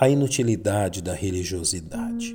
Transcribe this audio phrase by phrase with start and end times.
[0.00, 2.34] a inutilidade da religiosidade.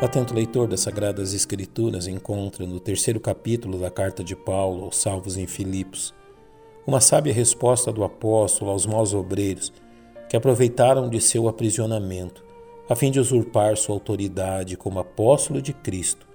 [0.00, 4.96] O atento leitor das Sagradas Escrituras encontra no terceiro capítulo da carta de Paulo aos
[4.96, 6.12] salvos em Filipos
[6.84, 9.72] uma sábia resposta do apóstolo aos maus obreiros
[10.28, 12.51] que aproveitaram de seu aprisionamento
[12.88, 16.26] a fim de usurpar sua autoridade como apóstolo de Cristo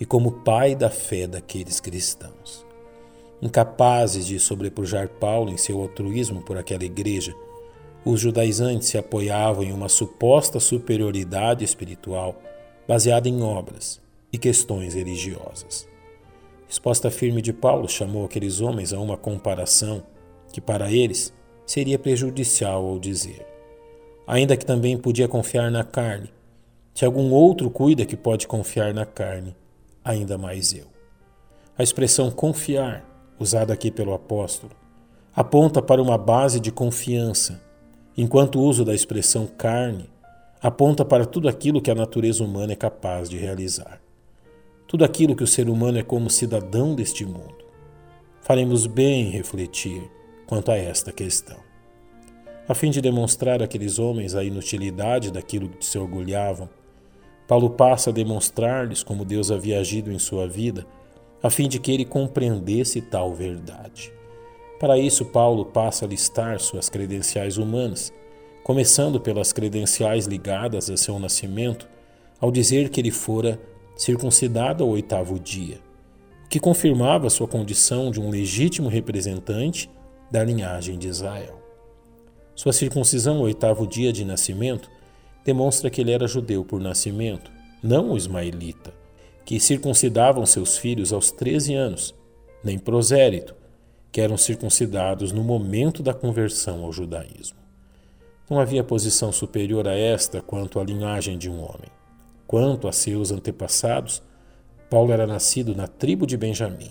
[0.00, 2.64] e como pai da fé daqueles cristãos.
[3.42, 7.34] Incapazes de sobrepujar Paulo em seu altruísmo por aquela igreja,
[8.04, 12.40] os judaizantes se apoiavam em uma suposta superioridade espiritual
[12.86, 14.00] baseada em obras
[14.32, 15.88] e questões religiosas.
[16.66, 20.02] Resposta firme de Paulo chamou aqueles homens a uma comparação
[20.52, 21.34] que, para eles,
[21.66, 23.46] seria prejudicial ao dizer:
[24.28, 26.30] ainda que também podia confiar na carne.
[26.92, 29.56] Se algum outro cuida que pode confiar na carne,
[30.04, 30.84] ainda mais eu.
[31.78, 34.72] A expressão confiar, usada aqui pelo apóstolo,
[35.34, 37.58] aponta para uma base de confiança,
[38.18, 40.10] enquanto o uso da expressão carne
[40.60, 43.98] aponta para tudo aquilo que a natureza humana é capaz de realizar.
[44.86, 47.64] Tudo aquilo que o ser humano é como cidadão deste mundo.
[48.42, 50.02] Faremos bem em refletir
[50.46, 51.67] quanto a esta questão
[52.68, 56.68] a fim de demonstrar àqueles homens a inutilidade daquilo que se orgulhavam.
[57.46, 60.86] Paulo passa a demonstrar-lhes como Deus havia agido em sua vida,
[61.42, 64.12] a fim de que ele compreendesse tal verdade.
[64.78, 68.12] Para isso, Paulo passa a listar suas credenciais humanas,
[68.62, 71.88] começando pelas credenciais ligadas a seu nascimento,
[72.38, 73.58] ao dizer que ele fora
[73.96, 75.80] circuncidado ao oitavo dia,
[76.44, 79.90] o que confirmava sua condição de um legítimo representante
[80.30, 81.57] da linhagem de Israel.
[82.58, 84.90] Sua circuncisão oitavo dia de nascimento
[85.44, 88.92] demonstra que ele era judeu por nascimento, não o ismaelita,
[89.44, 92.16] que circuncidavam seus filhos aos 13 anos,
[92.64, 93.54] nem prosérito,
[94.10, 97.58] que eram circuncidados no momento da conversão ao judaísmo.
[98.50, 101.92] Não havia posição superior a esta quanto à linhagem de um homem.
[102.44, 104.20] Quanto a seus antepassados,
[104.90, 106.90] Paulo era nascido na tribo de Benjamim,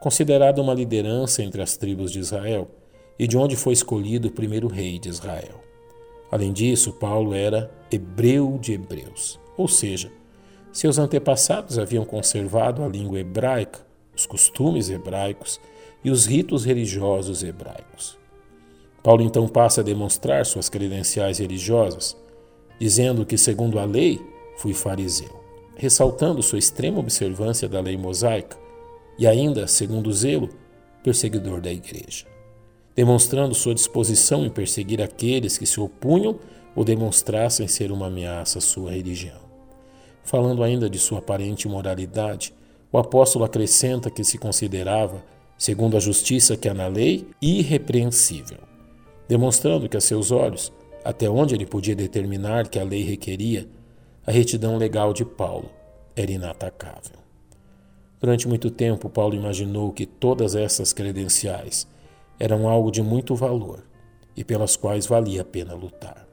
[0.00, 2.70] considerado uma liderança entre as tribos de Israel
[3.18, 5.62] e de onde foi escolhido o primeiro rei de Israel.
[6.30, 10.10] Além disso, Paulo era hebreu de hebreus, ou seja,
[10.72, 13.86] seus antepassados haviam conservado a língua hebraica,
[14.16, 15.60] os costumes hebraicos
[16.02, 18.18] e os ritos religiosos hebraicos.
[19.02, 22.16] Paulo então passa a demonstrar suas credenciais religiosas,
[22.80, 24.20] dizendo que, segundo a lei,
[24.56, 25.40] fui fariseu,
[25.76, 28.58] ressaltando sua extrema observância da lei mosaica
[29.16, 30.48] e ainda, segundo o zelo,
[31.04, 32.33] perseguidor da igreja
[32.94, 36.38] demonstrando sua disposição em perseguir aqueles que se opunham
[36.74, 39.40] ou demonstrassem ser uma ameaça à sua religião.
[40.22, 42.54] Falando ainda de sua aparente imoralidade,
[42.90, 45.22] o apóstolo acrescenta que se considerava,
[45.58, 48.58] segundo a justiça que há na lei, irrepreensível,
[49.28, 50.72] demonstrando que a seus olhos,
[51.04, 53.68] até onde ele podia determinar que a lei requeria,
[54.26, 55.70] a retidão legal de Paulo
[56.16, 57.18] era inatacável.
[58.20, 61.86] Durante muito tempo, Paulo imaginou que todas essas credenciais
[62.38, 63.84] eram algo de muito valor
[64.36, 66.26] e pelas quais valia a pena lutar.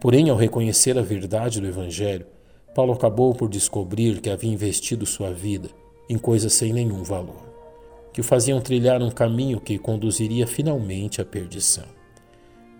[0.00, 2.26] Porém, ao reconhecer a verdade do Evangelho,
[2.74, 5.70] Paulo acabou por descobrir que havia investido sua vida
[6.08, 7.42] em coisas sem nenhum valor,
[8.12, 11.86] que o faziam trilhar um caminho que conduziria finalmente à perdição.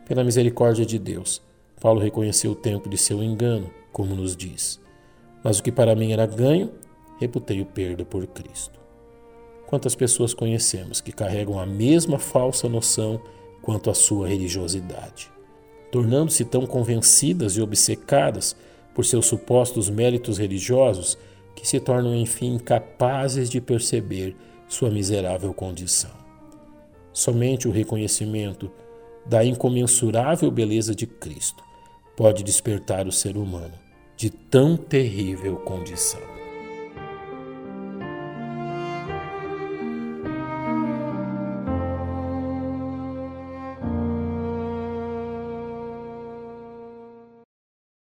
[0.07, 1.41] Pela misericórdia de Deus,
[1.81, 4.81] Paulo reconheceu o tempo de seu engano, como nos diz.
[5.43, 6.73] Mas o que para mim era ganho,
[7.19, 8.84] reputei o perda por Cristo.
[9.67, 13.21] Quantas pessoas conhecemos que carregam a mesma falsa noção
[13.63, 15.31] quanto à sua religiosidade,
[15.91, 18.55] tornando-se tão convencidas e obcecadas
[18.95, 21.19] por seus supostos méritos religiosos
[21.55, 24.37] que se tornam, enfim, incapazes de perceber
[24.69, 26.11] sua miserável condição.
[27.13, 28.71] Somente o reconhecimento
[29.25, 31.63] da incomensurável beleza de Cristo
[32.17, 33.75] pode despertar o ser humano
[34.17, 36.44] de tão terrível condição.